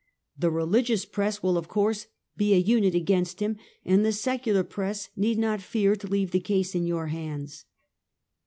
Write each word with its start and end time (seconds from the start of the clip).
The 0.35 0.49
religious 0.49 1.05
press 1.05 1.43
will, 1.43 1.59
of 1.59 1.67
course, 1.67 2.07
be 2.35 2.55
a 2.55 2.57
unit 2.57 2.95
against 2.95 3.39
him, 3.39 3.57
and 3.85 4.03
the 4.03 4.11
secular 4.11 4.63
press 4.63 5.09
need 5.15 5.37
not 5.37 5.61
fear 5.61 5.95
to 5.95 6.07
leave 6.07 6.31
the 6.31 6.39
case 6.39 6.73
in 6.73 6.87
your 6.87 7.09
hands." 7.09 7.65